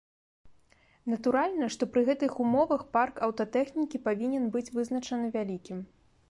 [1.11, 5.85] Натуральна, што пры гэтых умовах парк аўтатэхнікі павінен быць вызначана вялікім.